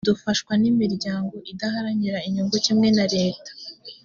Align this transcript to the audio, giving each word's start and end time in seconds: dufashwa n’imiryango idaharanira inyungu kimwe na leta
dufashwa 0.09 0.53
n’imiryango 0.61 1.35
idaharanira 1.51 2.17
inyungu 2.27 2.55
kimwe 2.65 2.87
na 2.97 3.05
leta 3.15 3.51